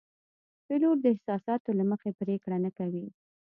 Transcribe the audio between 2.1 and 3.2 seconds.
پرېکړه نه کوي.